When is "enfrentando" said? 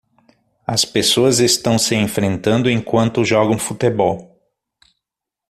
1.93-2.67